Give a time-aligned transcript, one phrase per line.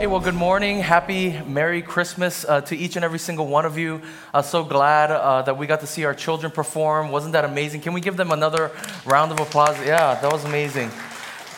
[0.00, 0.78] Hey, well, good morning.
[0.78, 4.00] Happy Merry Christmas uh, to each and every single one of you.
[4.32, 7.10] Uh, so glad uh, that we got to see our children perform.
[7.10, 7.82] Wasn't that amazing?
[7.82, 8.70] Can we give them another
[9.04, 9.78] round of applause?
[9.80, 10.90] Yeah, that was amazing.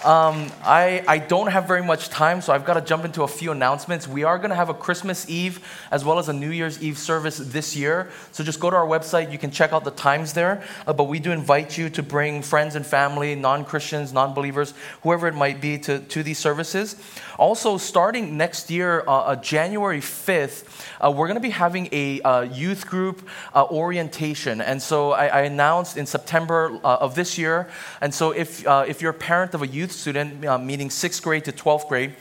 [0.04, 3.28] Um, I, I don't have very much time, so I've got to jump into a
[3.28, 4.08] few announcements.
[4.08, 6.98] We are going to have a Christmas Eve as well as a New Year's Eve
[6.98, 8.10] service this year.
[8.32, 9.30] So just go to our website.
[9.30, 10.64] You can check out the times there.
[10.88, 14.74] Uh, but we do invite you to bring friends and family, non Christians, non believers,
[15.04, 16.96] whoever it might be, to, to these services.
[17.38, 20.64] Also, starting next year, uh, uh, January 5th,
[21.00, 24.60] uh, we're going to be having a uh, youth group uh, orientation.
[24.60, 27.70] And so I, I announced in September of this year.
[28.00, 31.44] And so if, if you're a parent of a youth student, uh, meaning sixth grade
[31.44, 32.14] to 12th grade,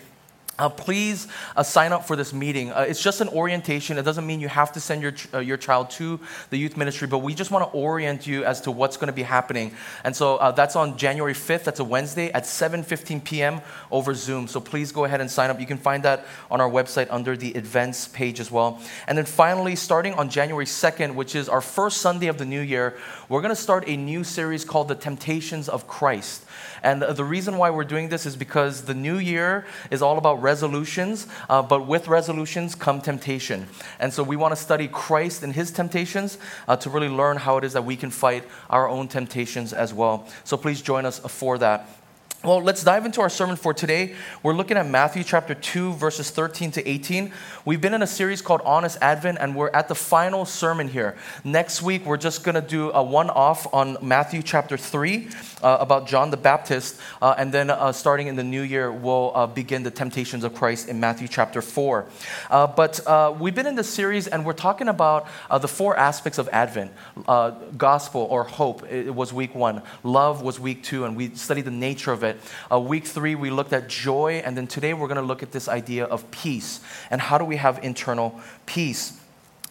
[0.61, 2.71] uh, please uh, sign up for this meeting.
[2.71, 3.97] Uh, it's just an orientation.
[3.97, 6.19] It doesn't mean you have to send your, uh, your child to
[6.51, 9.13] the youth ministry, but we just want to orient you as to what's going to
[9.13, 9.73] be happening.
[10.03, 11.63] And so uh, that's on January 5th.
[11.63, 13.61] That's a Wednesday at 7.15 p.m.
[13.89, 14.47] over Zoom.
[14.47, 15.59] So please go ahead and sign up.
[15.59, 18.79] You can find that on our website under the events page as well.
[19.07, 22.61] And then finally, starting on January 2nd, which is our first Sunday of the new
[22.61, 22.97] year,
[23.29, 26.45] we're going to start a new series called The Temptations of Christ.
[26.83, 30.41] And the reason why we're doing this is because the new year is all about
[30.51, 33.67] resolutions, uh, but with resolutions come temptation.
[33.99, 37.57] And so we want to study Christ and his temptations uh, to really learn how
[37.57, 40.27] it is that we can fight our own temptations as well.
[40.43, 41.87] So please join us for that.
[42.43, 44.15] Well, let's dive into our sermon for today.
[44.41, 47.31] We're looking at Matthew chapter 2, verses 13 to 18.
[47.65, 51.15] We've been in a series called Honest Advent, and we're at the final sermon here.
[51.43, 55.27] Next week, we're just going to do a one off on Matthew chapter 3
[55.61, 56.99] uh, about John the Baptist.
[57.21, 60.55] Uh, and then uh, starting in the new year, we'll uh, begin the temptations of
[60.55, 62.07] Christ in Matthew chapter 4.
[62.49, 65.27] Uh, but uh, we've been in this series, and we're talking about
[65.59, 66.91] the four aspects of Advent
[67.77, 71.71] gospel or hope, it was week one, love was week two, and we studied the
[71.71, 72.30] nature of it.
[72.71, 75.51] Uh, week three, we looked at joy, and then today we're going to look at
[75.51, 79.19] this idea of peace and how do we have internal peace.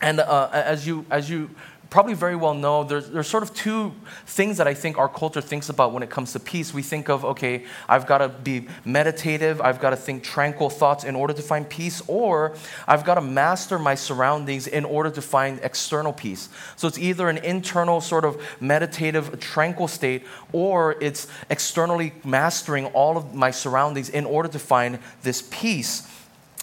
[0.00, 1.50] And uh, as you as you
[1.90, 3.92] probably very well know there's, there's sort of two
[4.24, 6.72] things that I think our culture thinks about when it comes to peace.
[6.72, 11.02] We think of, okay, I've got to be meditative, I've got to think tranquil thoughts
[11.02, 12.54] in order to find peace, or
[12.86, 16.48] I've got to master my surroundings in order to find external peace.
[16.76, 23.16] So it's either an internal sort of meditative, tranquil state, or it's externally mastering all
[23.16, 26.06] of my surroundings in order to find this peace.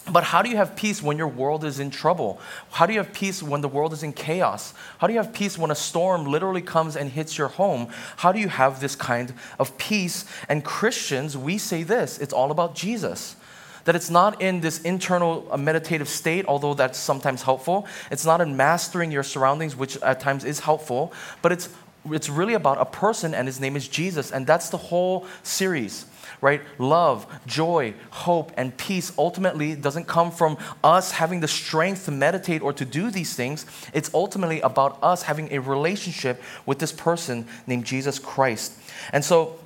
[0.09, 2.39] But how do you have peace when your world is in trouble?
[2.71, 4.73] How do you have peace when the world is in chaos?
[4.99, 7.89] How do you have peace when a storm literally comes and hits your home?
[8.17, 10.25] How do you have this kind of peace?
[10.47, 13.35] And Christians, we say this it's all about Jesus.
[13.83, 17.87] That it's not in this internal uh, meditative state, although that's sometimes helpful.
[18.11, 21.69] It's not in mastering your surroundings, which at times is helpful, but it's,
[22.11, 24.31] it's really about a person, and his name is Jesus.
[24.31, 26.05] And that's the whole series
[26.41, 26.61] right?
[26.77, 32.61] Love, joy, hope, and peace ultimately doesn't come from us having the strength to meditate
[32.61, 33.65] or to do these things.
[33.93, 38.73] It's ultimately about us having a relationship with this person named Jesus Christ.
[39.11, 39.59] And so,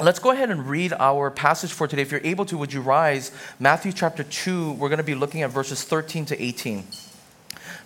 [0.00, 2.02] Let's go ahead and read our passage for today.
[2.02, 3.32] If you're able to, would you rise?
[3.58, 6.84] Matthew chapter 2, we're going to be looking at verses 13 to 18.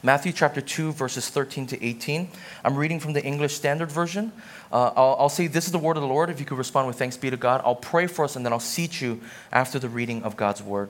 [0.04, 2.28] Matthew chapter 2, verses 13 to 18.
[2.64, 4.32] I'm reading from the English Standard Version.
[4.72, 6.28] Uh, I'll, I'll, say, This is the word of the Lord.
[6.28, 8.52] If you could respond with thanks be to God, I'll pray for us and then
[8.52, 9.20] I'll seat you
[9.52, 10.88] after the reading of God's word.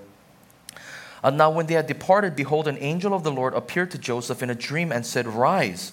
[1.23, 4.43] Uh, now, when they had departed, behold, an angel of the Lord appeared to Joseph
[4.43, 5.93] in a dream and said, Rise,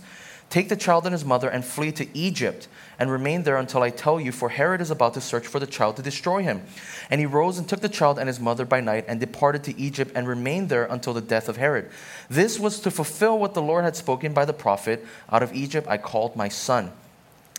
[0.50, 2.68] take the child and his mother and flee to Egypt
[2.98, 5.68] and remain there until I tell you, for Herod is about to search for the
[5.68, 6.64] child to destroy him.
[7.10, 9.80] And he rose and took the child and his mother by night and departed to
[9.80, 11.90] Egypt and remained there until the death of Herod.
[12.30, 15.88] This was to fulfill what the Lord had spoken by the prophet Out of Egypt
[15.88, 16.92] I called my son.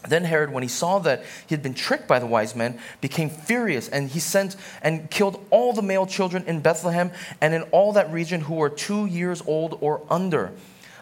[0.09, 3.29] Then Herod, when he saw that he had been tricked by the wise men, became
[3.29, 7.93] furious, and he sent and killed all the male children in Bethlehem and in all
[7.93, 10.53] that region who were two years old or under,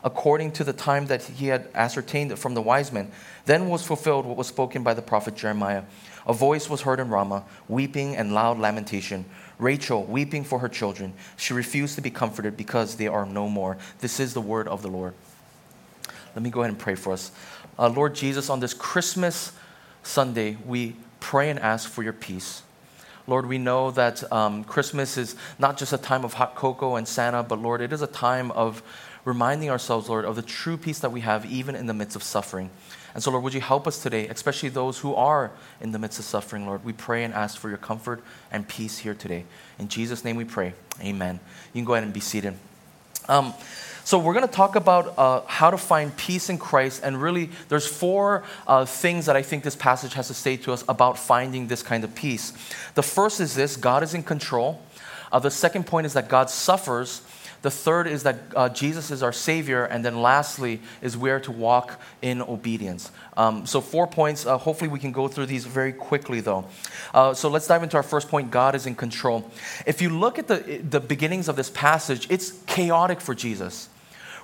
[0.04, 3.10] according to the time that he had ascertained from the wise men.
[3.46, 5.84] Then was fulfilled what was spoken by the prophet Jeremiah.
[6.26, 9.24] A voice was heard in Ramah, weeping and loud lamentation.
[9.58, 11.14] Rachel weeping for her children.
[11.36, 13.78] She refused to be comforted because they are no more.
[14.00, 15.14] This is the word of the Lord.
[16.34, 17.32] Let me go ahead and pray for us.
[17.78, 19.52] Uh, Lord Jesus, on this Christmas
[20.02, 22.62] Sunday, we pray and ask for your peace.
[23.26, 27.06] Lord, we know that um, Christmas is not just a time of hot cocoa and
[27.06, 28.82] Santa, but Lord, it is a time of
[29.24, 32.22] reminding ourselves, Lord, of the true peace that we have even in the midst of
[32.22, 32.70] suffering.
[33.14, 35.50] And so, Lord, would you help us today, especially those who are
[35.80, 36.84] in the midst of suffering, Lord?
[36.84, 38.22] We pray and ask for your comfort
[38.52, 39.44] and peace here today.
[39.78, 40.74] In Jesus' name we pray.
[41.02, 41.40] Amen.
[41.72, 42.54] You can go ahead and be seated.
[43.28, 43.54] Um,
[44.04, 47.50] so we're going to talk about uh, how to find peace in Christ, and really,
[47.68, 51.18] there's four uh, things that I think this passage has to say to us about
[51.18, 52.54] finding this kind of peace.
[52.94, 54.80] The first is this: God is in control.
[55.30, 57.20] Uh, the second point is that God suffers.
[57.62, 59.84] The third is that uh, Jesus is our Savior.
[59.84, 63.10] And then lastly is where to walk in obedience.
[63.36, 64.46] Um, so, four points.
[64.46, 66.66] Uh, hopefully, we can go through these very quickly, though.
[67.12, 69.50] Uh, so, let's dive into our first point God is in control.
[69.86, 73.88] If you look at the, the beginnings of this passage, it's chaotic for Jesus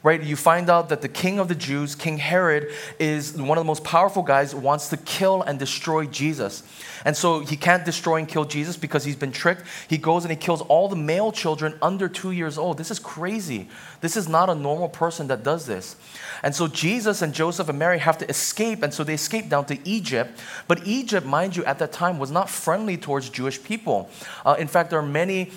[0.05, 0.23] right?
[0.23, 3.67] You find out that the king of the Jews, King Herod, is one of the
[3.67, 6.62] most powerful guys, wants to kill and destroy Jesus.
[7.06, 9.62] And so he can't destroy and kill Jesus because he's been tricked.
[9.89, 12.77] He goes and he kills all the male children under two years old.
[12.77, 13.71] This is crazy.
[14.03, 15.97] This is not a normal person that does this.
[16.43, 18.83] And so Jesus and Joseph and Mary have to escape.
[18.83, 20.39] And so they escape down to Egypt.
[20.69, 24.11] But Egypt, mind you, at that time was not friendly towards Jewish people.
[24.45, 25.51] Uh, in fact, there are many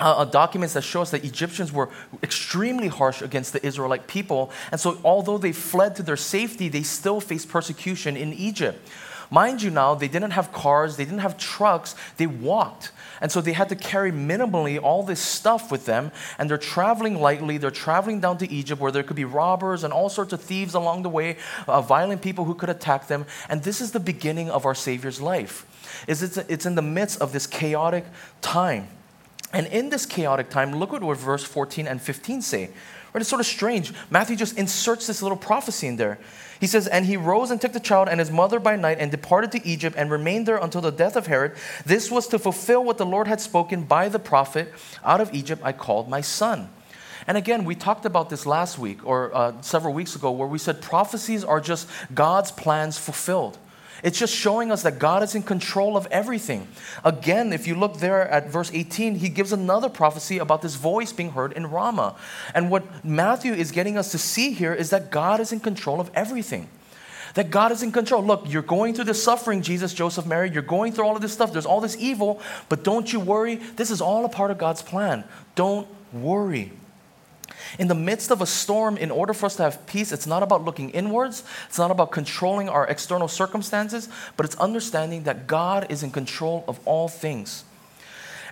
[0.00, 1.88] uh, uh, documents that show us that Egyptians were
[2.22, 4.50] extremely harsh against the Israelite people.
[4.72, 8.88] And so, although they fled to their safety, they still faced persecution in Egypt.
[9.30, 12.92] Mind you, now, they didn't have cars, they didn't have trucks, they walked.
[13.20, 16.10] And so they had to carry minimally all this stuff with them.
[16.38, 17.56] And they're traveling lightly.
[17.56, 20.74] They're traveling down to Egypt where there could be robbers and all sorts of thieves
[20.74, 21.36] along the way,
[21.66, 23.24] uh, violent people who could attack them.
[23.48, 25.64] And this is the beginning of our Savior's life.
[26.06, 28.04] Is it's, it's in the midst of this chaotic
[28.42, 28.88] time.
[29.54, 32.70] And in this chaotic time, look at what verse 14 and 15 say.
[33.12, 33.20] Right?
[33.20, 33.94] It's sort of strange.
[34.10, 36.18] Matthew just inserts this little prophecy in there.
[36.58, 39.12] He says, And he rose and took the child and his mother by night and
[39.12, 41.52] departed to Egypt and remained there until the death of Herod.
[41.86, 44.72] This was to fulfill what the Lord had spoken by the prophet
[45.04, 46.68] Out of Egypt I called my son.
[47.28, 50.58] And again, we talked about this last week or uh, several weeks ago where we
[50.58, 53.56] said prophecies are just God's plans fulfilled.
[54.04, 56.68] It's just showing us that God is in control of everything.
[57.02, 61.10] Again, if you look there at verse 18, he gives another prophecy about this voice
[61.10, 62.14] being heard in Ramah.
[62.54, 66.00] And what Matthew is getting us to see here is that God is in control
[66.00, 66.68] of everything
[67.32, 68.22] that God is in control.
[68.22, 70.50] Look, you're going through this suffering, Jesus, Joseph, Mary.
[70.50, 71.52] You're going through all of this stuff.
[71.52, 73.56] There's all this evil, but don't you worry.
[73.56, 75.24] This is all a part of God's plan.
[75.56, 76.70] Don't worry.
[77.78, 80.42] In the midst of a storm, in order for us to have peace, it's not
[80.42, 85.86] about looking inwards, it's not about controlling our external circumstances, but it's understanding that God
[85.90, 87.64] is in control of all things.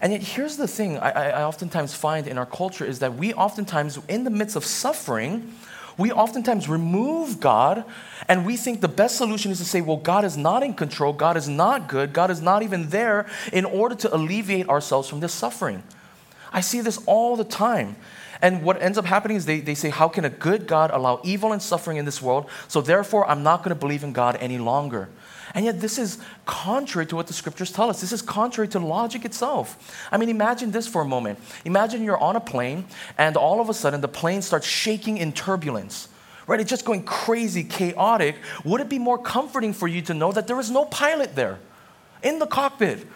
[0.01, 3.33] And yet, here's the thing I, I oftentimes find in our culture is that we
[3.35, 5.55] oftentimes, in the midst of suffering,
[5.97, 7.85] we oftentimes remove God
[8.29, 11.13] and we think the best solution is to say, well, God is not in control,
[11.13, 15.21] God is not good, God is not even there in order to alleviate ourselves from
[15.21, 15.83] this suffering.
[16.53, 17.97] I see this all the time.
[18.43, 21.21] And what ends up happening is they, they say, How can a good God allow
[21.23, 22.51] evil and suffering in this world?
[22.67, 25.09] So therefore, I'm not going to believe in God any longer.
[25.55, 28.01] And yet, this is contrary to what the scriptures tell us.
[28.01, 30.09] This is contrary to logic itself.
[30.11, 31.39] I mean, imagine this for a moment.
[31.65, 35.33] Imagine you're on a plane, and all of a sudden, the plane starts shaking in
[35.33, 36.09] turbulence
[36.49, 36.59] right?
[36.59, 38.37] It's just going crazy, chaotic.
[38.65, 41.61] Would it be more comforting for you to know that there is no pilot there
[42.23, 43.07] in the cockpit?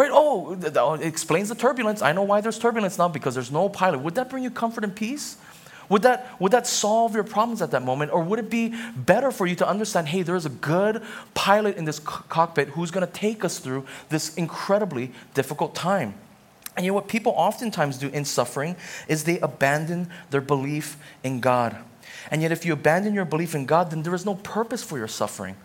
[0.00, 0.10] Right?
[0.10, 2.00] Oh, it explains the turbulence.
[2.00, 3.98] I know why there's turbulence now because there's no pilot.
[3.98, 5.36] Would that bring you comfort and peace?
[5.90, 8.10] Would that, would that solve your problems at that moment?
[8.10, 11.02] Or would it be better for you to understand hey, there is a good
[11.34, 16.14] pilot in this cockpit who's going to take us through this incredibly difficult time?
[16.78, 18.76] And you know what people oftentimes do in suffering
[19.06, 21.76] is they abandon their belief in God.
[22.30, 24.96] And yet, if you abandon your belief in God, then there is no purpose for
[24.96, 25.56] your suffering.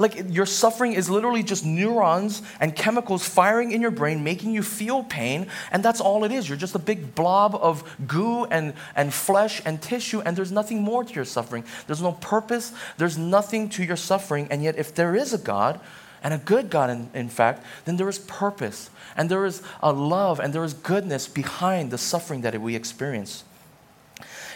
[0.00, 4.62] Like your suffering is literally just neurons and chemicals firing in your brain, making you
[4.62, 6.48] feel pain, and that's all it is.
[6.48, 10.80] You're just a big blob of goo and, and flesh and tissue, and there's nothing
[10.80, 11.64] more to your suffering.
[11.86, 14.48] There's no purpose, there's nothing to your suffering.
[14.50, 15.78] And yet, if there is a God,
[16.22, 19.92] and a good God, in, in fact, then there is purpose, and there is a
[19.92, 23.44] love, and there is goodness behind the suffering that we experience.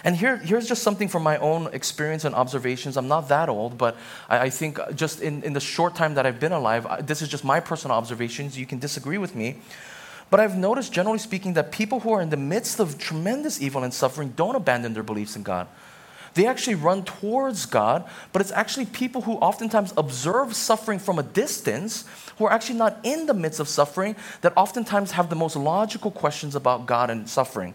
[0.04, 2.98] And here, here's just something from my own experience and observations.
[2.98, 3.96] I'm not that old, but
[4.28, 7.28] I, I think just in, in the short time that I've been alive, this is
[7.28, 8.58] just my personal observations.
[8.58, 9.56] You can disagree with me.
[10.28, 13.82] But I've noticed, generally speaking, that people who are in the midst of tremendous evil
[13.82, 15.68] and suffering don't abandon their beliefs in God.
[16.34, 21.22] They actually run towards God, but it's actually people who oftentimes observe suffering from a
[21.22, 22.04] distance,
[22.38, 26.10] who are actually not in the midst of suffering, that oftentimes have the most logical
[26.10, 27.74] questions about God and suffering.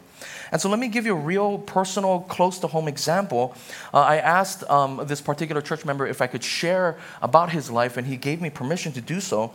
[0.51, 3.55] And so let me give you a real personal, close to home example.
[3.93, 7.95] Uh, I asked um, this particular church member if I could share about his life,
[7.95, 9.53] and he gave me permission to do so.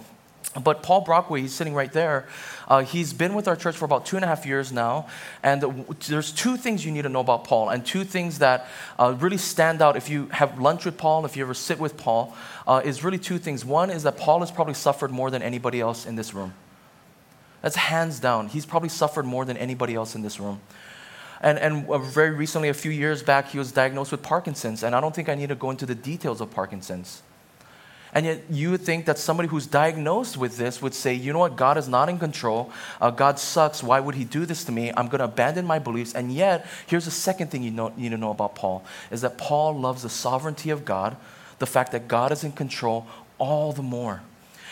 [0.62, 2.28] But Paul Brockway, he's sitting right there.
[2.68, 5.08] Uh, he's been with our church for about two and a half years now.
[5.42, 5.62] And
[6.08, 8.68] there's two things you need to know about Paul, and two things that
[8.98, 11.96] uh, really stand out if you have lunch with Paul, if you ever sit with
[11.96, 13.64] Paul, uh, is really two things.
[13.64, 16.54] One is that Paul has probably suffered more than anybody else in this room.
[17.60, 18.48] That's hands down.
[18.48, 20.60] He's probably suffered more than anybody else in this room.
[21.40, 24.82] And, and uh, very recently, a few years back, he was diagnosed with Parkinson's.
[24.82, 27.22] And I don't think I need to go into the details of Parkinson's.
[28.14, 31.40] And yet, you would think that somebody who's diagnosed with this would say, you know
[31.40, 32.70] what, God is not in control.
[33.00, 33.82] Uh, God sucks.
[33.82, 34.92] Why would He do this to me?
[34.96, 36.14] I'm going to abandon my beliefs.
[36.14, 39.36] And yet, here's the second thing you know, need to know about Paul is that
[39.36, 41.16] Paul loves the sovereignty of God,
[41.58, 43.04] the fact that God is in control
[43.38, 44.22] all the more.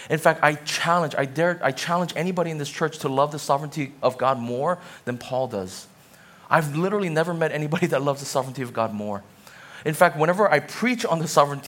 [0.08, 3.38] In fact, I challenge, I dare, I challenge anybody in this church to love the
[3.40, 5.88] sovereignty of God more than Paul does.
[6.49, 9.25] I've literally never met anybody that loves the sovereignty of God more.
[9.84, 11.66] In fact, whenever I preach on the sovereignty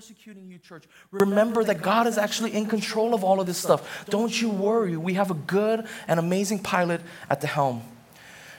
[0.00, 4.06] persecuting you, church, remember that God is actually in control of all of this stuff.
[4.08, 4.96] Don't you worry.
[4.96, 7.82] We have a good and amazing pilot at the helm.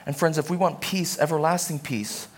[0.06, 2.28] And friends, if we want peace, everlasting peace,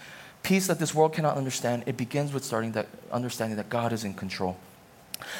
[0.42, 4.04] peace that this world cannot understand, it begins with starting that understanding that God is
[4.04, 4.56] in control.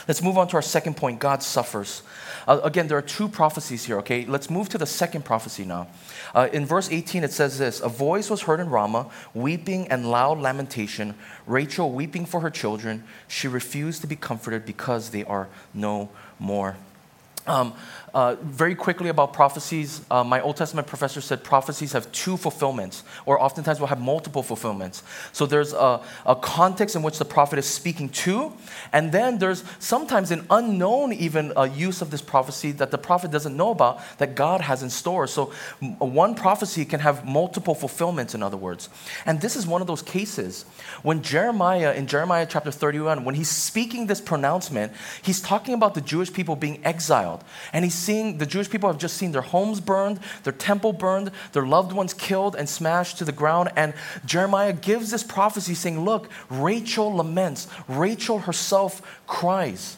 [0.07, 2.03] Let's move on to our second point God suffers.
[2.47, 4.25] Uh, again, there are two prophecies here, okay?
[4.27, 5.89] Let's move to the second prophecy now.
[6.35, 10.11] Uh, in verse 18, it says this A voice was heard in Ramah, weeping and
[10.11, 11.15] loud lamentation,
[11.47, 13.05] Rachel weeping for her children.
[13.29, 16.77] She refused to be comforted because they are no more.
[17.47, 17.75] Um,
[18.15, 23.03] uh, very quickly about prophecies, uh, my Old Testament professor said prophecies have two fulfillments,
[23.27, 25.03] or oftentimes will have multiple fulfillments.
[25.33, 28.53] So there's a, a, context in which the prophet is speaking to,
[28.93, 33.33] and then there's sometimes an unknown even uh, use of this prophecy that the prophet
[33.33, 35.27] doesn't know about that God has in store.
[35.27, 35.47] So
[35.99, 38.89] one prophecy can have multiple fulfillments, in other words.
[39.27, 40.65] And this is one of those cases
[41.03, 46.01] when Jeremiah, in Jeremiah chapter 31, when he's speaking this pronouncement, he's talking about the
[46.01, 47.34] Jewish people being exiled,
[47.73, 51.31] and he's seeing, the Jewish people have just seen their homes burned, their temple burned,
[51.53, 53.71] their loved ones killed and smashed to the ground.
[53.77, 59.97] And Jeremiah gives this prophecy saying, Look, Rachel laments, Rachel herself cries.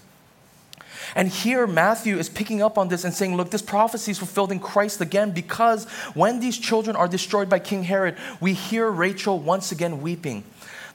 [1.14, 4.52] And here, Matthew is picking up on this and saying, Look, this prophecy is fulfilled
[4.52, 9.38] in Christ again because when these children are destroyed by King Herod, we hear Rachel
[9.38, 10.44] once again weeping.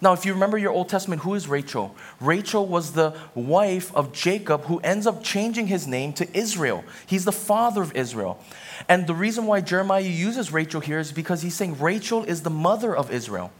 [0.01, 1.96] Now, if you remember your Old Testament, who is Rachel?
[2.20, 6.84] Rachel was the wife of Jacob who ends up changing his name to Israel.
[7.05, 8.43] He's the father of Israel.
[8.89, 12.50] And the reason why Jeremiah uses Rachel here is because he's saying Rachel is the
[12.50, 13.51] mother of Israel.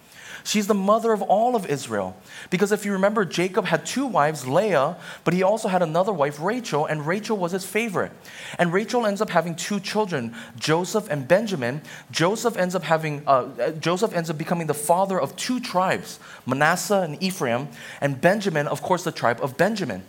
[0.44, 2.16] She's the mother of all of Israel.
[2.50, 6.40] Because if you remember, Jacob had two wives, Leah, but he also had another wife,
[6.40, 8.12] Rachel, and Rachel was his favorite.
[8.58, 11.82] And Rachel ends up having two children, Joseph and Benjamin.
[12.12, 17.02] Joseph ends up having, uh, Joseph ends up becoming the father of two tribes, Manasseh
[17.02, 17.68] and Ephraim,
[18.00, 20.04] and Benjamin, of course, the tribe of Benjamin.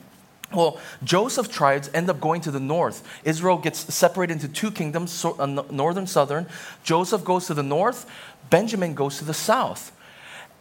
[0.54, 3.02] Well, Joseph tribes end up going to the north.
[3.24, 6.46] Israel gets separated into two kingdoms, uh, northern, southern.
[6.84, 8.06] Joseph goes to the north,
[8.50, 9.92] Benjamin goes to the south.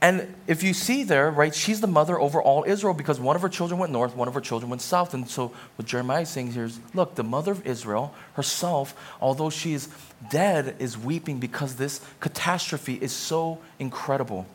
[0.02, 3.44] And if you see there, right, she's the mother over all Israel because one of
[3.44, 5.14] her children went north, one of her children went south.
[5.14, 9.52] And so what Jeremiah is saying here is look, the mother of Israel herself, although
[9.52, 9.90] she is
[10.32, 14.48] dead, is weeping because this catastrophe is so incredible.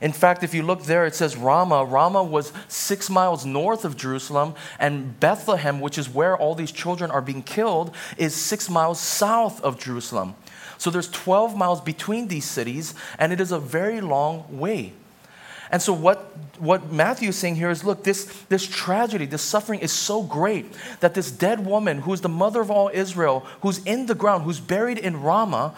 [0.00, 1.84] In fact, if you look there, it says Ramah.
[1.84, 7.10] Ramah was six miles north of Jerusalem, and Bethlehem, which is where all these children
[7.10, 10.34] are being killed, is six miles south of Jerusalem.
[10.80, 14.94] So there's 12 miles between these cities, and it is a very long way.
[15.70, 19.80] And so what, what Matthew is saying here is look, this, this tragedy, this suffering
[19.80, 20.64] is so great
[21.00, 24.44] that this dead woman, who is the mother of all Israel, who's in the ground,
[24.44, 25.74] who's buried in Ramah,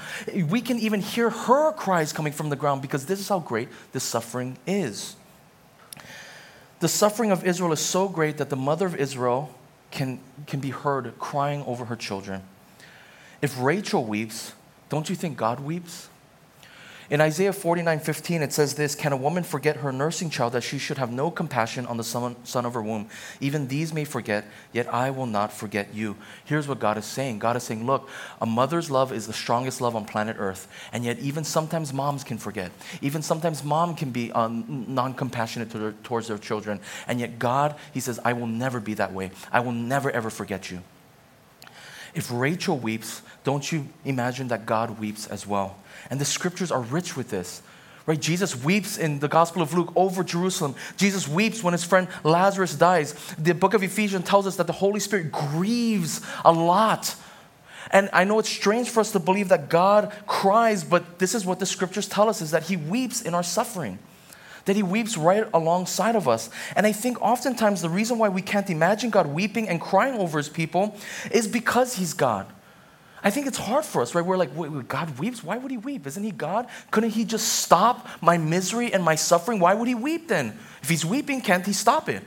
[0.48, 3.70] we can even hear her cries coming from the ground because this is how great
[3.90, 5.16] this suffering is.
[6.78, 9.52] The suffering of Israel is so great that the mother of Israel
[9.90, 12.42] can, can be heard crying over her children.
[13.42, 14.52] If Rachel weeps,
[14.92, 16.10] don't you think God weeps?
[17.08, 20.60] In Isaiah 49 15, it says this Can a woman forget her nursing child that
[20.60, 23.08] she should have no compassion on the son, of her womb?
[23.40, 26.16] Even these may forget, yet I will not forget you.
[26.44, 29.80] Here's what God is saying God is saying, Look, a mother's love is the strongest
[29.80, 30.68] love on planet Earth.
[30.92, 32.70] And yet, even sometimes moms can forget.
[33.00, 36.80] Even sometimes mom can be um, non compassionate to towards their children.
[37.08, 39.30] And yet, God, He says, I will never be that way.
[39.50, 40.82] I will never, ever forget you.
[42.14, 45.76] If Rachel weeps, don't you imagine that God weeps as well?
[46.10, 47.62] And the scriptures are rich with this.
[48.04, 48.20] Right?
[48.20, 50.74] Jesus weeps in the Gospel of Luke over Jerusalem.
[50.96, 53.14] Jesus weeps when his friend Lazarus dies.
[53.38, 57.14] The book of Ephesians tells us that the Holy Spirit grieves a lot.
[57.90, 61.46] And I know it's strange for us to believe that God cries, but this is
[61.46, 63.98] what the scriptures tell us is that he weeps in our suffering.
[64.64, 66.50] That He weeps right alongside of us.
[66.76, 70.38] And I think oftentimes the reason why we can't imagine God weeping and crying over
[70.38, 70.96] His people
[71.30, 72.46] is because He's God.
[73.24, 74.24] I think it's hard for us, right?
[74.24, 75.44] We're like, God weeps?
[75.44, 76.06] Why would He weep?
[76.06, 76.66] Isn't He God?
[76.90, 79.60] Couldn't He just stop my misery and my suffering?
[79.60, 80.58] Why would He weep then?
[80.82, 82.24] If He's weeping, can't He stop it?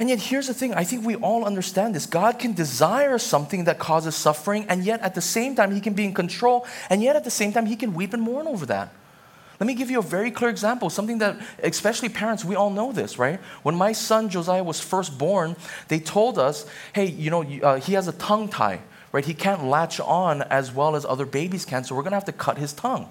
[0.00, 2.06] And yet, here's the thing I think we all understand this.
[2.06, 5.92] God can desire something that causes suffering, and yet at the same time, He can
[5.92, 8.64] be in control, and yet at the same time, He can weep and mourn over
[8.66, 8.92] that.
[9.60, 12.92] Let me give you a very clear example, something that, especially parents, we all know
[12.92, 13.38] this, right?
[13.62, 15.54] When my son Josiah was first born,
[15.88, 16.64] they told us,
[16.94, 18.80] hey, you know, uh, he has a tongue tie,
[19.12, 19.24] right?
[19.24, 22.32] He can't latch on as well as other babies can, so we're gonna have to
[22.32, 23.06] cut his tongue.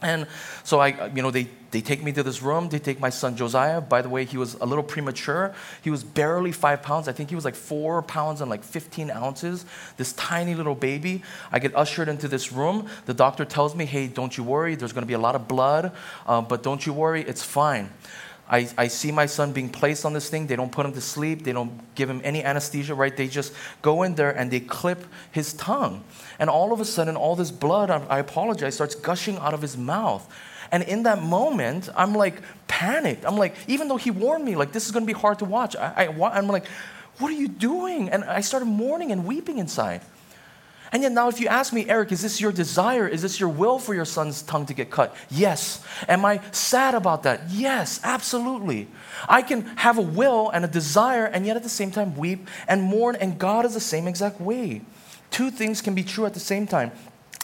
[0.00, 0.26] And
[0.62, 2.68] so I, you know, they, they take me to this room.
[2.68, 3.80] They take my son Josiah.
[3.80, 5.54] By the way, he was a little premature.
[5.82, 7.08] He was barely five pounds.
[7.08, 9.64] I think he was like four pounds and like 15 ounces.
[9.96, 11.22] This tiny little baby.
[11.50, 12.88] I get ushered into this room.
[13.06, 14.76] The doctor tells me, hey, don't you worry.
[14.76, 15.92] There's going to be a lot of blood,
[16.26, 17.22] uh, but don't you worry.
[17.22, 17.90] It's fine.
[18.50, 20.46] I, I see my son being placed on this thing.
[20.46, 21.44] They don't put him to sleep.
[21.44, 23.14] They don't give him any anesthesia, right?
[23.14, 23.52] They just
[23.82, 26.02] go in there and they clip his tongue.
[26.38, 29.76] And all of a sudden, all this blood, I, apologize, starts gushing out of his
[29.76, 30.26] mouth.
[30.72, 33.24] And in that moment, I'm like panicked.
[33.26, 35.44] I'm like, even though he warned me, like, this is going to be hard to
[35.44, 36.66] watch, I, I, I'm like,
[37.18, 38.08] what are you doing?
[38.08, 40.00] And I started mourning and weeping inside.
[40.90, 43.06] And yet, now, if you ask me, Eric, is this your desire?
[43.06, 45.14] Is this your will for your son's tongue to get cut?
[45.30, 45.84] Yes.
[46.08, 47.42] Am I sad about that?
[47.50, 48.88] Yes, absolutely.
[49.28, 52.48] I can have a will and a desire, and yet at the same time weep
[52.66, 54.80] and mourn, and God is the same exact way.
[55.30, 56.92] Two things can be true at the same time.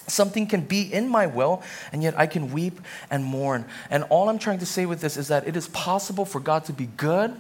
[0.07, 3.65] Something can be in my will, and yet I can weep and mourn.
[3.91, 6.65] And all I'm trying to say with this is that it is possible for God
[6.67, 7.35] to be good,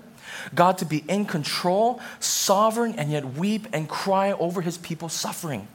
[0.54, 5.68] God to be in control, sovereign, and yet weep and cry over his people suffering.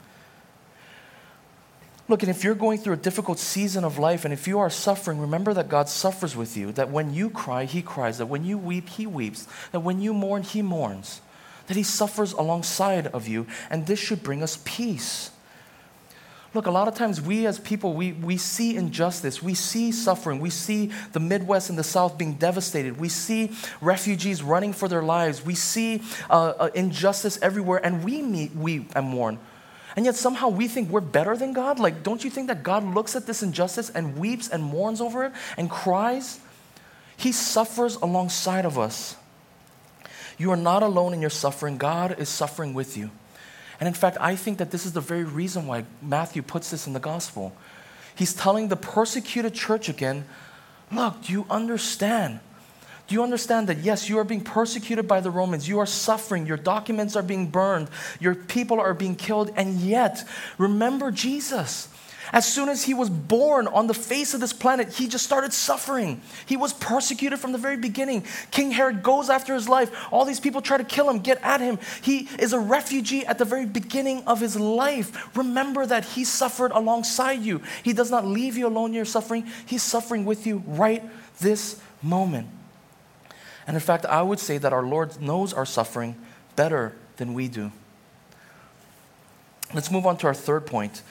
[2.09, 4.71] Look, and if you're going through a difficult season of life and if you are
[4.71, 6.71] suffering, remember that God suffers with you.
[6.71, 8.17] That when you cry, He cries.
[8.17, 9.47] That when you weep, He weeps.
[9.71, 11.21] That when you mourn, He mourns.
[11.67, 13.45] That He suffers alongside of you.
[13.69, 15.29] And this should bring us peace.
[16.55, 20.39] Look, a lot of times we as people, we, we see injustice, we see suffering,
[20.39, 25.03] we see the Midwest and the South being devastated, we see refugees running for their
[25.03, 29.37] lives, we see uh, uh, injustice everywhere, and we meet, weep and mourn.
[29.95, 31.79] And yet somehow we think we're better than God.
[31.79, 35.25] Like, don't you think that God looks at this injustice and weeps and mourns over
[35.25, 36.39] it and cries?
[37.17, 39.15] He suffers alongside of us.
[40.37, 43.11] You are not alone in your suffering, God is suffering with you.
[43.79, 46.87] And in fact, I think that this is the very reason why Matthew puts this
[46.87, 47.53] in the gospel.
[48.15, 50.25] He's telling the persecuted church again
[50.91, 52.39] look, do you understand?
[53.09, 56.45] Do you understand that, yes, you are being persecuted by the Romans, you are suffering,
[56.45, 60.23] your documents are being burned, your people are being killed, and yet,
[60.59, 61.89] remember Jesus.
[62.31, 65.53] As soon as he was born on the face of this planet, he just started
[65.53, 66.21] suffering.
[66.45, 68.25] He was persecuted from the very beginning.
[68.51, 69.89] King Herod goes after his life.
[70.11, 71.79] All these people try to kill him, get at him.
[72.03, 75.35] He is a refugee at the very beginning of his life.
[75.35, 77.63] Remember that he suffered alongside you.
[77.81, 81.01] He does not leave you alone in your suffering, he's suffering with you right
[81.39, 82.49] this moment.
[83.69, 86.15] And in fact, I would say that our Lord knows our suffering
[86.55, 87.71] better than we do.
[89.75, 91.03] Let's move on to our third point.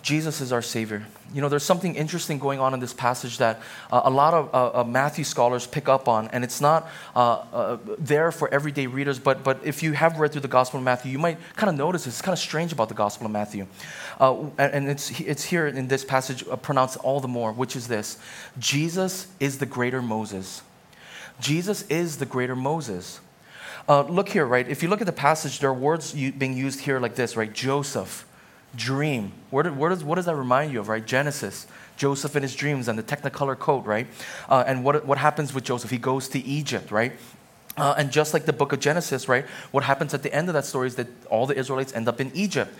[0.00, 1.04] Jesus is our Savior.
[1.34, 4.54] You know, there's something interesting going on in this passage that uh, a lot of
[4.54, 8.86] uh, uh, Matthew scholars pick up on, and it's not uh, uh, there for everyday
[8.86, 11.70] readers, but, but if you have read through the Gospel of Matthew, you might kind
[11.70, 13.66] of notice it's kind of strange about the Gospel of Matthew.
[14.20, 18.16] And, and it's, it's here in this passage pronounced all the more, which is this
[18.60, 20.62] Jesus is the greater Moses.
[21.40, 23.20] Jesus is the greater Moses.
[23.88, 24.68] Uh, look here, right?
[24.68, 27.52] If you look at the passage, there are words being used here like this, right?
[27.52, 28.26] Joseph,
[28.76, 29.32] dream.
[29.50, 31.04] Where, where does, what does that remind you of, right?
[31.04, 34.06] Genesis, Joseph and his dreams and the technicolor coat, right?
[34.48, 35.90] Uh, and what, what happens with Joseph?
[35.90, 37.12] He goes to Egypt, right?
[37.76, 39.46] Uh, and just like the book of Genesis, right?
[39.70, 42.20] What happens at the end of that story is that all the Israelites end up
[42.20, 42.72] in Egypt.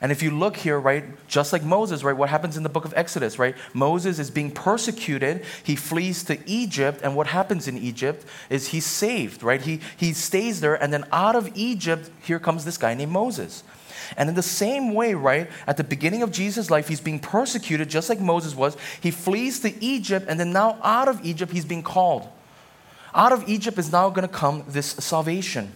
[0.00, 2.84] And if you look here, right, just like Moses, right, what happens in the book
[2.84, 3.54] of Exodus, right?
[3.72, 5.44] Moses is being persecuted.
[5.62, 7.00] He flees to Egypt.
[7.02, 9.60] And what happens in Egypt is he's saved, right?
[9.60, 10.74] He, he stays there.
[10.74, 13.64] And then out of Egypt, here comes this guy named Moses.
[14.16, 17.88] And in the same way, right, at the beginning of Jesus' life, he's being persecuted
[17.88, 18.76] just like Moses was.
[19.00, 22.28] He flees to Egypt, and then now out of Egypt, he's being called.
[23.14, 25.72] Out of Egypt is now going to come this salvation.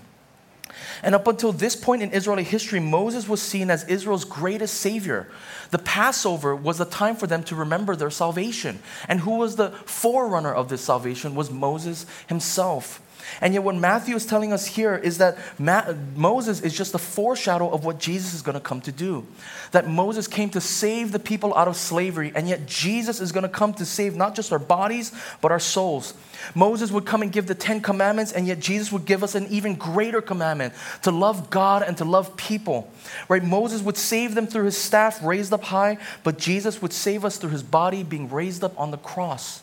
[1.02, 5.28] And up until this point in Israeli history, Moses was seen as Israel's greatest savior.
[5.70, 8.80] The Passover was a time for them to remember their salvation.
[9.08, 13.00] And who was the forerunner of this salvation was Moses himself.
[13.40, 16.98] And yet, what Matthew is telling us here is that Ma- Moses is just a
[16.98, 19.26] foreshadow of what Jesus is going to come to do.
[19.72, 23.42] That Moses came to save the people out of slavery, and yet Jesus is going
[23.42, 26.14] to come to save not just our bodies, but our souls.
[26.54, 29.46] Moses would come and give the Ten Commandments, and yet Jesus would give us an
[29.48, 32.90] even greater commandment to love God and to love people.
[33.28, 33.44] Right?
[33.44, 37.36] Moses would save them through his staff raised up high, but Jesus would save us
[37.36, 39.62] through his body being raised up on the cross.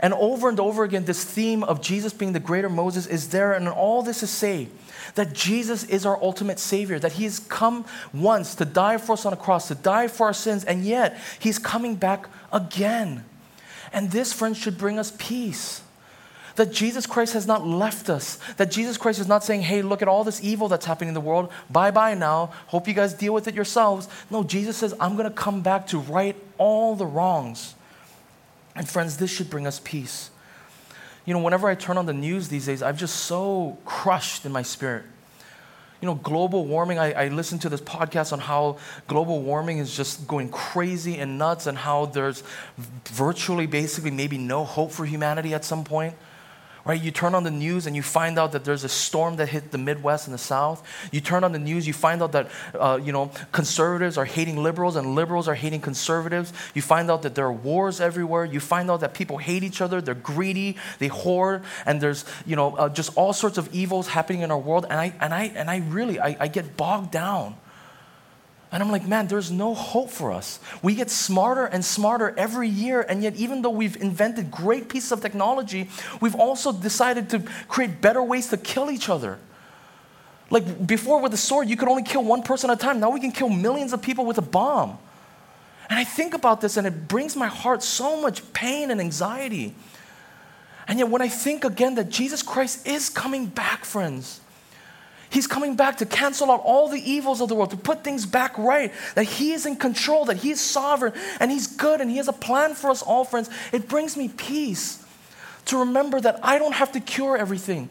[0.00, 3.52] And over and over again, this theme of Jesus being the greater Moses is there.
[3.52, 4.68] And all this is say
[5.14, 9.26] that Jesus is our ultimate Savior, that He has come once to die for us
[9.26, 13.24] on a cross, to die for our sins, and yet He's coming back again.
[13.92, 15.82] And this, friends, should bring us peace.
[16.56, 18.38] That Jesus Christ has not left us.
[18.56, 21.14] That Jesus Christ is not saying, hey, look at all this evil that's happening in
[21.14, 21.50] the world.
[21.70, 22.52] Bye bye now.
[22.66, 24.08] Hope you guys deal with it yourselves.
[24.28, 27.74] No, Jesus says, I'm going to come back to right all the wrongs.
[28.78, 30.30] And friends, this should bring us peace.
[31.26, 34.52] You know, whenever I turn on the news these days, I'm just so crushed in
[34.52, 35.04] my spirit.
[36.00, 39.96] You know, global warming, I, I listen to this podcast on how global warming is
[39.96, 42.44] just going crazy and nuts and how there's
[43.06, 46.14] virtually, basically, maybe no hope for humanity at some point
[46.88, 47.00] right?
[47.00, 49.72] You turn on the news and you find out that there's a storm that hit
[49.72, 50.82] the Midwest and the South.
[51.12, 54.56] You turn on the news, you find out that, uh, you know, conservatives are hating
[54.62, 56.50] liberals and liberals are hating conservatives.
[56.72, 58.46] You find out that there are wars everywhere.
[58.46, 62.56] You find out that people hate each other, they're greedy, they hoard, and there's, you
[62.56, 64.86] know, uh, just all sorts of evils happening in our world.
[64.88, 67.54] And I, and I, and I really, I, I get bogged down
[68.70, 70.60] and I'm like, man, there's no hope for us.
[70.82, 75.10] We get smarter and smarter every year, and yet, even though we've invented great pieces
[75.10, 75.88] of technology,
[76.20, 79.38] we've also decided to create better ways to kill each other.
[80.50, 83.00] Like before, with a sword, you could only kill one person at a time.
[83.00, 84.98] Now we can kill millions of people with a bomb.
[85.88, 89.74] And I think about this, and it brings my heart so much pain and anxiety.
[90.86, 94.40] And yet, when I think again that Jesus Christ is coming back, friends,
[95.30, 98.24] He's coming back to cancel out all the evils of the world, to put things
[98.24, 102.10] back right, that He is in control, that He is sovereign, and He's good, and
[102.10, 103.50] He has a plan for us all, friends.
[103.72, 105.04] It brings me peace
[105.66, 107.90] to remember that I don't have to cure everything,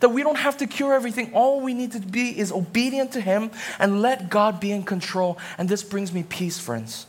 [0.00, 1.32] that we don't have to cure everything.
[1.34, 5.38] All we need to be is obedient to Him and let God be in control.
[5.58, 7.04] And this brings me peace, friends.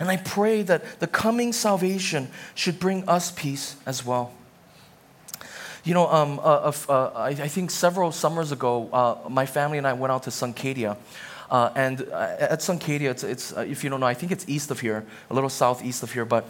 [0.00, 4.32] And I pray that the coming salvation should bring us peace as well.
[5.84, 9.86] You know, um, uh, uh, I, I, think several summers ago, uh, my family and
[9.86, 10.96] I went out to Suncadia.
[11.50, 14.48] Uh, and uh, at Suncadia, it's, it's uh, if you don't know, I think it's
[14.48, 16.46] east of here, a little southeast of here, but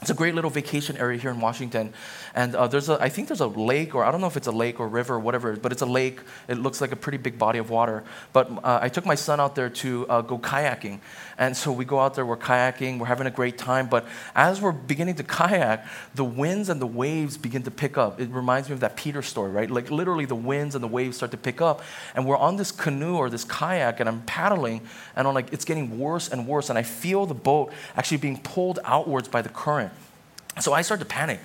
[0.00, 1.92] it's a great little vacation area here in Washington.
[2.34, 4.46] And uh, there's a, I think there's a lake, or I don't know if it's
[4.46, 6.20] a lake or river or whatever, but it's a lake.
[6.48, 8.02] It looks like a pretty big body of water.
[8.32, 11.00] But uh, I took my son out there to uh, go kayaking.
[11.40, 13.88] And so we go out there, we're kayaking, we're having a great time.
[13.88, 18.20] But as we're beginning to kayak, the winds and the waves begin to pick up.
[18.20, 19.70] It reminds me of that Peter story, right?
[19.70, 21.80] Like literally the winds and the waves start to pick up.
[22.14, 24.82] And we're on this canoe or this kayak, and I'm paddling,
[25.16, 26.68] and I'm like, it's getting worse and worse.
[26.68, 29.92] And I feel the boat actually being pulled outwards by the current.
[30.60, 31.40] So I start to panic.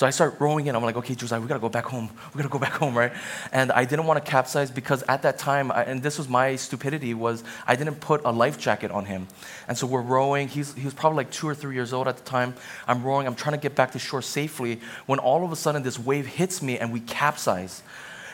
[0.00, 0.74] So I start rowing in.
[0.74, 2.08] I'm like, okay, Josiah, we gotta go back home.
[2.32, 3.12] We gotta go back home, right?
[3.52, 6.56] And I didn't want to capsize because at that time, I, and this was my
[6.56, 9.28] stupidity, was I didn't put a life jacket on him.
[9.68, 10.48] And so we're rowing.
[10.48, 12.54] He's, he was probably like two or three years old at the time.
[12.88, 13.26] I'm rowing.
[13.26, 16.24] I'm trying to get back to shore safely when all of a sudden this wave
[16.24, 17.82] hits me and we capsize.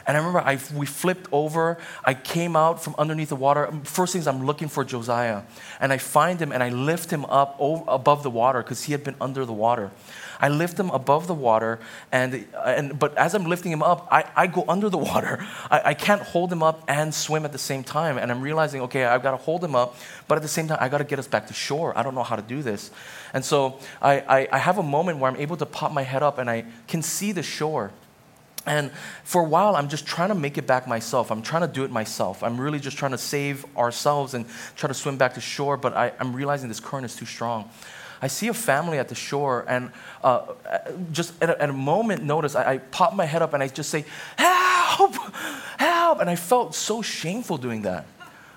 [0.06, 1.78] And I remember I, we flipped over.
[2.04, 3.72] I came out from underneath the water.
[3.82, 5.42] First things I'm looking for Josiah.
[5.80, 8.92] And I find him and I lift him up over, above the water because he
[8.92, 9.90] had been under the water.
[10.40, 11.78] I lift him above the water,
[12.12, 15.46] and, and, but as I'm lifting him up, I, I go under the water.
[15.70, 18.18] I, I can't hold him up and swim at the same time.
[18.18, 19.96] And I'm realizing, okay, I've got to hold him up,
[20.28, 21.96] but at the same time, I got to get us back to shore.
[21.96, 22.90] I don't know how to do this.
[23.32, 26.22] And so I, I, I have a moment where I'm able to pop my head
[26.22, 27.92] up and I can see the shore.
[28.66, 28.90] And
[29.22, 31.30] for a while, I'm just trying to make it back myself.
[31.30, 32.42] I'm trying to do it myself.
[32.42, 34.44] I'm really just trying to save ourselves and
[34.74, 37.70] try to swim back to shore, but I, am realizing this current is too strong.
[38.22, 39.90] I see a family at the shore, and
[40.22, 40.54] uh,
[41.12, 43.68] just at a, at a, moment notice, I, I pop my head up and I
[43.68, 44.04] just say,
[44.36, 45.14] Help!
[45.78, 46.20] Help!
[46.20, 48.06] And I felt so shameful doing that.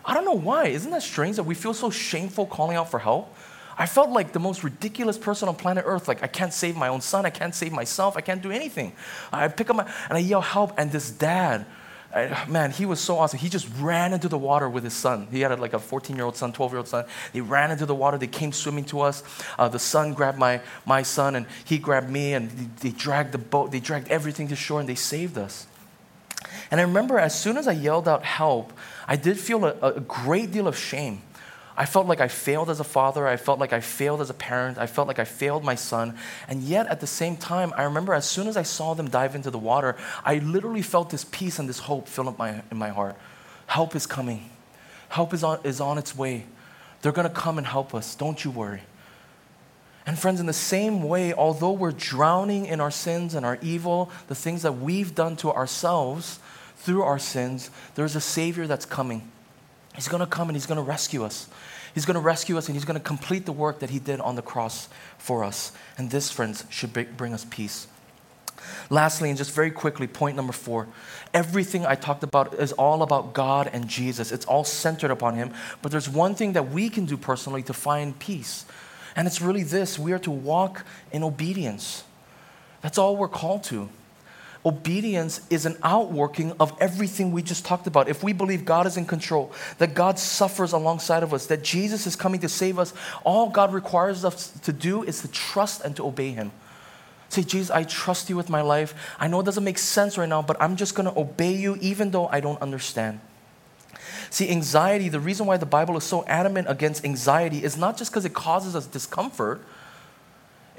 [0.06, 0.67] I don't know why.
[0.67, 3.36] Isn't that strange that we feel so shameful calling out for help?
[3.78, 6.08] I felt like the most ridiculous person on planet Earth.
[6.08, 7.26] Like, I can't save my own son.
[7.26, 8.17] I can't save myself.
[8.17, 8.93] I can't do anything.
[9.32, 10.74] I pick up my, and I yell, help.
[10.78, 11.65] And this dad
[12.13, 13.39] man, he was so awesome.
[13.39, 15.28] He just ran into the water with his son.
[15.32, 17.06] He had like a 14 year old son, 12 year old son.
[17.34, 18.17] They ran into the water.
[18.17, 19.24] They came swimming to us.
[19.58, 23.32] Uh, the son grabbed my, my son and he grabbed me and they, they dragged
[23.32, 25.67] the boat, they dragged everything to shore and they saved us.
[26.72, 28.74] And I remember as soon as I yelled out help,
[29.08, 31.22] I did feel a, a great deal of shame.
[31.80, 33.26] I felt like I failed as a father.
[33.26, 34.78] I felt like I failed as a parent.
[34.78, 36.18] I felt like I failed my son.
[36.50, 39.34] And yet, at the same time, I remember as soon as I saw them dive
[39.34, 42.76] into the water, I literally felt this peace and this hope fill up my, in
[42.76, 43.15] my heart.
[43.68, 44.50] Help is coming,
[45.08, 46.48] help is on, is on its way.
[47.02, 48.13] They're going to come and help us.
[48.13, 48.82] Don't you worry.
[50.06, 54.12] And, friends, in the same way, although we're drowning in our sins and our evil,
[54.28, 56.39] the things that we've done to ourselves
[56.76, 59.32] through our sins, there's a Savior that's coming.
[59.95, 61.47] He's going to come and He's going to rescue us.
[61.93, 64.19] He's going to rescue us and He's going to complete the work that He did
[64.19, 65.71] on the cross for us.
[65.97, 67.88] And this, friends, should bring us peace.
[68.89, 70.88] Lastly, and just very quickly, point number four
[71.34, 74.32] everything I talked about is all about God and Jesus.
[74.32, 75.54] It's all centered upon Him.
[75.82, 78.65] But there's one thing that we can do personally to find peace.
[79.15, 82.04] And it's really this we are to walk in obedience.
[82.82, 83.89] That's all we're called to
[84.65, 88.10] obedience is an outworking of everything we just talked about.
[88.10, 92.06] If we believe God is in control, that God suffers alongside of us, that Jesus
[92.06, 92.93] is coming to save us,
[93.24, 96.52] all God requires us to do is to trust and to obey Him.
[97.30, 98.93] Say, Jesus, I trust you with my life.
[99.19, 101.78] I know it doesn't make sense right now, but I'm just going to obey you
[101.80, 103.22] even though I don't understand.
[104.32, 108.12] See, anxiety, the reason why the Bible is so adamant against anxiety is not just
[108.12, 109.62] because it causes us discomfort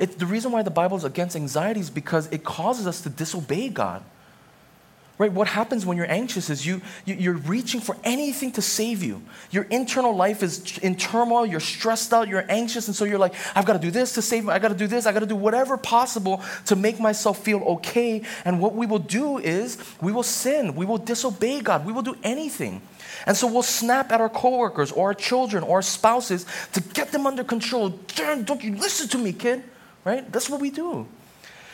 [0.01, 3.11] it, the reason why the Bible is against anxiety is because it causes us to
[3.11, 4.03] disobey God.
[5.19, 5.31] Right?
[5.31, 9.21] What happens when you're anxious is you, you, you're reaching for anything to save you.
[9.51, 13.35] Your internal life is in turmoil, you're stressed out, you're anxious, and so you're like,
[13.55, 15.21] I've got to do this to save me, I got to do this, I got
[15.21, 18.23] to do whatever possible to make myself feel okay.
[18.47, 22.01] And what we will do is we will sin, we will disobey God, we will
[22.01, 22.81] do anything.
[23.27, 27.13] And so we'll snap at our coworkers or our children or our spouses to get
[27.13, 27.91] them under control.
[27.91, 29.63] Don't you listen to me, kid
[30.05, 30.31] right?
[30.33, 31.07] That's what we do.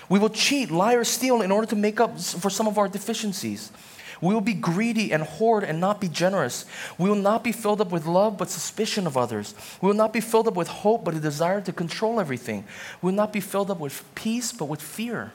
[0.09, 2.89] We will cheat, lie, or steal in order to make up for some of our
[2.89, 3.73] deficiencies.
[4.21, 6.65] We will be greedy and hoard and not be generous.
[6.97, 9.55] We will not be filled up with love but suspicion of others.
[9.81, 12.65] We will not be filled up with hope but a desire to control everything.
[13.03, 15.33] We will not be filled up with peace but with fear.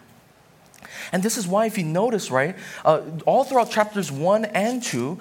[1.11, 5.19] And this is why, if you notice, right, uh, all throughout chapters 1 and 2,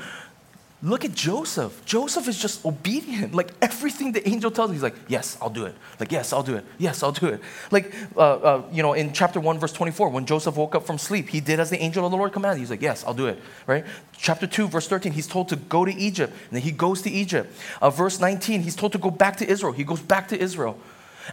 [0.83, 1.85] Look at Joseph.
[1.85, 3.35] Joseph is just obedient.
[3.35, 5.75] Like everything the angel tells him, he's like, yes, I'll do it.
[5.99, 6.65] Like, yes, I'll do it.
[6.79, 7.41] Yes, I'll do it.
[7.71, 10.97] Like, uh, uh, you know, in chapter 1, verse 24, when Joseph woke up from
[10.97, 12.61] sleep, he did as the angel of the Lord commanded.
[12.61, 13.39] He's like, yes, I'll do it.
[13.67, 13.85] Right?
[14.17, 16.33] Chapter 2, verse 13, he's told to go to Egypt.
[16.33, 17.55] And then he goes to Egypt.
[17.83, 19.75] Uh, verse 19, he's told to go back to Israel.
[19.75, 20.79] He goes back to Israel.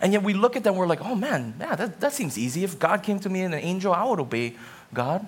[0.02, 2.66] And yet we look at them, we're like, oh man, yeah, that, that seems easy.
[2.66, 4.56] If God came to me in an angel, I would obey
[4.94, 5.26] God.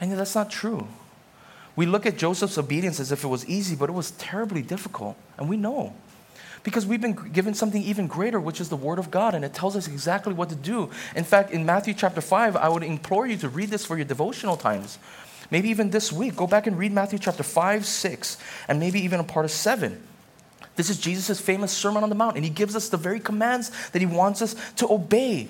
[0.00, 0.88] And yet that's not true.
[1.76, 5.16] We look at Joseph's obedience as if it was easy, but it was terribly difficult.
[5.38, 5.92] And we know.
[6.62, 9.54] Because we've been given something even greater, which is the Word of God, and it
[9.54, 10.90] tells us exactly what to do.
[11.14, 14.06] In fact, in Matthew chapter 5, I would implore you to read this for your
[14.06, 14.98] devotional times.
[15.50, 19.20] Maybe even this week, go back and read Matthew chapter 5, 6, and maybe even
[19.20, 20.02] a part of 7.
[20.74, 23.70] This is Jesus' famous Sermon on the Mount, and he gives us the very commands
[23.90, 25.48] that he wants us to obey.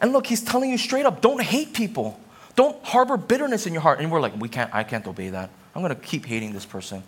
[0.00, 2.18] And look, he's telling you straight up don't hate people.
[2.56, 4.00] Don't harbor bitterness in your heart.
[4.00, 5.50] And we're like, we can't, I can't obey that.
[5.74, 7.02] I'm going to keep hating this person.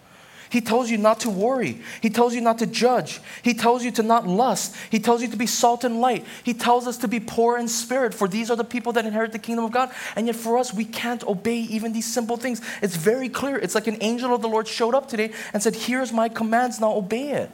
[0.48, 1.80] He tells you not to worry.
[2.00, 3.20] He tells you not to judge.
[3.42, 4.76] He tells you to not lust.
[4.90, 6.24] He tells you to be salt and light.
[6.44, 9.32] He tells us to be poor in spirit, for these are the people that inherit
[9.32, 9.90] the kingdom of God.
[10.14, 12.60] And yet, for us, we can't obey even these simple things.
[12.80, 13.56] It's very clear.
[13.56, 16.80] It's like an angel of the Lord showed up today and said, Here's my commands,
[16.80, 17.50] now obey it.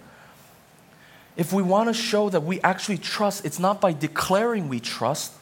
[1.34, 5.32] If we want to show that we actually trust, it's not by declaring we trust,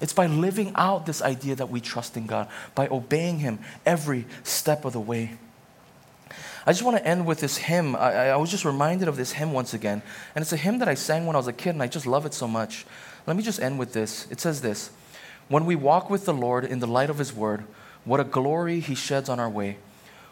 [0.00, 4.26] it's by living out this idea that we trust in God, by obeying Him every
[4.42, 5.38] step of the way.
[6.66, 7.96] I just want to end with this hymn.
[7.96, 10.02] I, I, was just reminded of this hymn once again.
[10.34, 12.06] And it's a hymn that I sang when I was a kid, and I just
[12.06, 12.84] love it so much.
[13.26, 14.26] Let me just end with this.
[14.30, 14.90] It says this
[15.48, 17.64] When we walk with the Lord in the light of His word,
[18.04, 19.78] what a glory He sheds on our way.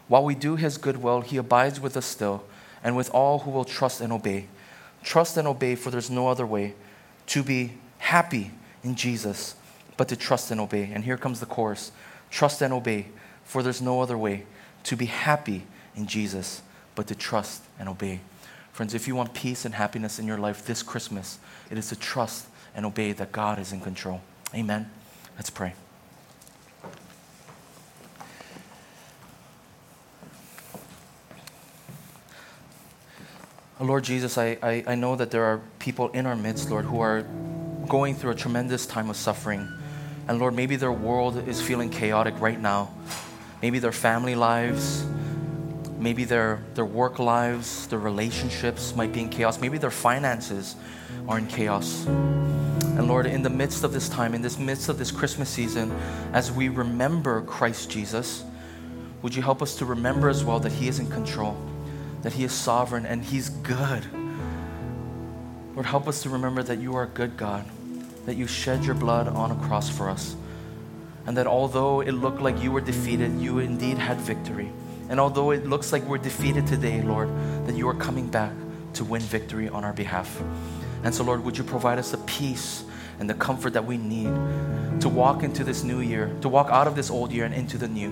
[0.07, 2.43] While we do His good will, He abides with us still,
[2.83, 4.47] and with all who will trust and obey.
[5.03, 6.75] Trust and obey, for there's no other way
[7.27, 8.51] to be happy
[8.87, 9.55] in Jesus,
[9.97, 10.89] but to trust and obey.
[10.93, 11.91] And here comes the chorus
[12.29, 13.07] trust and obey,
[13.43, 14.45] for there's no other way
[14.83, 16.61] to be happy in Jesus,
[16.95, 18.19] but to trust and obey.
[18.73, 21.39] Friends, if you want peace and happiness in your life this Christmas,
[21.71, 24.21] it is to trust and obey that God is in control.
[24.53, 24.89] Amen.
[25.35, 25.73] Let's pray.
[33.79, 36.99] Lord Jesus, I, I, I know that there are people in our midst, Lord, who
[36.99, 37.25] are
[37.87, 39.67] going through a tremendous time of suffering.
[40.27, 42.93] And Lord, maybe their world is feeling chaotic right now.
[43.61, 45.05] Maybe their family lives,
[45.97, 49.59] maybe their, their work lives, their relationships might be in chaos.
[49.59, 50.75] Maybe their finances
[51.27, 52.05] are in chaos.
[52.05, 55.91] And Lord, in the midst of this time, in this midst of this Christmas season,
[56.33, 58.43] as we remember Christ Jesus,
[59.21, 61.57] would you help us to remember as well that He is in control?
[62.21, 64.05] that He is sovereign and He's good.
[65.73, 67.65] Lord, help us to remember that you are a good God,
[68.27, 70.35] that you shed your blood on a cross for us,
[71.25, 74.69] and that although it looked like you were defeated, you indeed had victory.
[75.09, 77.29] And although it looks like we're defeated today, Lord,
[77.65, 78.51] that you are coming back
[78.95, 80.41] to win victory on our behalf.
[81.05, 82.83] And so, Lord, would you provide us the peace
[83.17, 84.33] and the comfort that we need
[84.99, 87.77] to walk into this new year, to walk out of this old year and into
[87.77, 88.11] the new,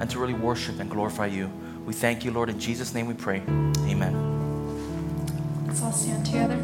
[0.00, 1.48] and to really worship and glorify you.
[1.86, 2.48] We thank you, Lord.
[2.48, 3.42] In Jesus' name we pray.
[3.86, 5.68] Amen.
[5.68, 6.58] Let's all stand together.